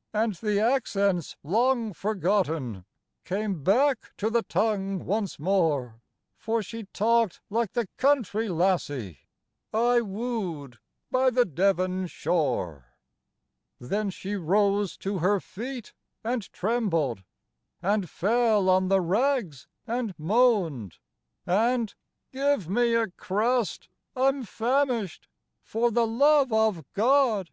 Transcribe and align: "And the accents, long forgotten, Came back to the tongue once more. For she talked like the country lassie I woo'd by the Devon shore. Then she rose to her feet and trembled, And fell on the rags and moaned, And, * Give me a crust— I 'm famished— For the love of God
"And 0.12 0.34
the 0.34 0.58
accents, 0.58 1.36
long 1.44 1.92
forgotten, 1.92 2.84
Came 3.24 3.62
back 3.62 4.10
to 4.16 4.30
the 4.30 4.42
tongue 4.42 5.04
once 5.06 5.38
more. 5.38 6.00
For 6.36 6.60
she 6.60 6.86
talked 6.86 7.40
like 7.50 7.70
the 7.74 7.86
country 7.96 8.48
lassie 8.48 9.28
I 9.72 10.00
woo'd 10.00 10.80
by 11.08 11.30
the 11.30 11.44
Devon 11.44 12.08
shore. 12.08 12.86
Then 13.78 14.10
she 14.10 14.34
rose 14.34 14.96
to 14.96 15.18
her 15.18 15.38
feet 15.38 15.92
and 16.24 16.52
trembled, 16.52 17.22
And 17.80 18.10
fell 18.10 18.68
on 18.68 18.88
the 18.88 19.00
rags 19.00 19.68
and 19.86 20.18
moaned, 20.18 20.98
And, 21.46 21.94
* 22.14 22.30
Give 22.32 22.68
me 22.68 22.96
a 22.96 23.06
crust— 23.12 23.88
I 24.16 24.26
'm 24.30 24.42
famished— 24.42 25.28
For 25.62 25.92
the 25.92 26.08
love 26.08 26.52
of 26.52 26.82
God 26.92 27.52